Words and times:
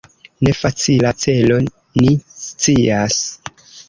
Ne 0.45 0.51
facila 0.59 1.11
celo, 1.23 1.57
ni 1.65 2.13
scias. 2.45 3.21